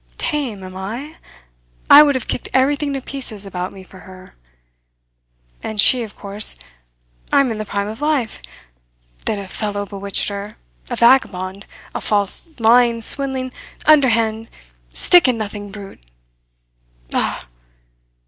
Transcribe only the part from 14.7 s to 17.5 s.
stick at nothing brute. Ah!"